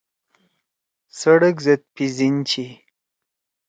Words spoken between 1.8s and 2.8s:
پِھزیِن چھی۔